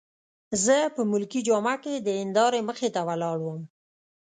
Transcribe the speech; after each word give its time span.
زه 0.63 0.77
په 0.95 1.01
ملکي 1.11 1.41
جامه 1.47 1.75
کي 1.83 1.93
د 1.97 2.07
هندارې 2.21 2.59
مخې 2.69 2.89
ته 2.95 3.01
ولاړ 3.07 3.37
وم. 3.41 3.61